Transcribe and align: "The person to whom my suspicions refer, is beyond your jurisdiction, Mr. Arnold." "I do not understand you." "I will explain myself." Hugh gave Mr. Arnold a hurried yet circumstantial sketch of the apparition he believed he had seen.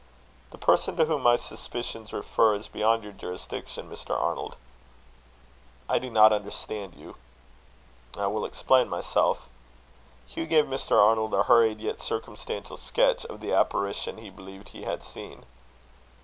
"The 0.49 0.57
person 0.57 0.95
to 0.97 1.05
whom 1.05 1.21
my 1.21 1.35
suspicions 1.35 2.11
refer, 2.11 2.55
is 2.55 2.67
beyond 2.67 3.03
your 3.03 3.13
jurisdiction, 3.13 3.87
Mr. 3.87 4.19
Arnold." 4.19 4.55
"I 5.87 5.99
do 5.99 6.09
not 6.09 6.33
understand 6.33 6.95
you." 6.95 7.17
"I 8.17 8.25
will 8.25 8.43
explain 8.43 8.89
myself." 8.89 9.47
Hugh 10.25 10.47
gave 10.47 10.65
Mr. 10.65 10.99
Arnold 10.99 11.35
a 11.35 11.43
hurried 11.43 11.79
yet 11.79 12.01
circumstantial 12.01 12.77
sketch 12.77 13.25
of 13.25 13.41
the 13.41 13.53
apparition 13.53 14.17
he 14.17 14.31
believed 14.31 14.69
he 14.69 14.85
had 14.85 15.03
seen. 15.03 15.45